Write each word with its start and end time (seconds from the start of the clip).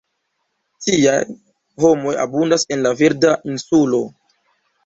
Tiaj 0.85 1.17
homoj 1.85 2.15
abundas 2.25 2.65
en 2.77 2.83
la 2.87 2.95
Verda 3.03 3.35
Insulo. 3.53 4.01